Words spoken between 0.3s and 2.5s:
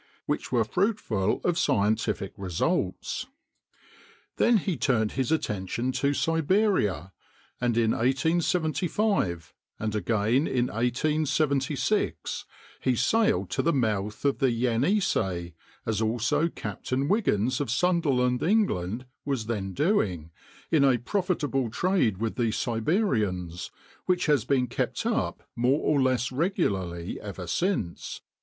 were fruitful of scientific